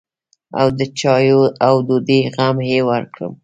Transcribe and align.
او 0.59 0.67
د 0.77 0.81
چايو 0.99 1.41
او 1.67 1.75
ډوډۍ 1.87 2.19
غم 2.35 2.57
يې 2.71 2.79
وکړم. 2.87 3.33